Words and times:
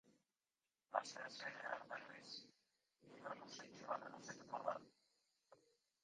Asteazkenean, 0.99 1.83
berriz, 1.91 2.31
giro 3.09 3.33
eguzkitsua 3.35 3.97
nagusituko 4.05 4.63
da. 4.69 4.75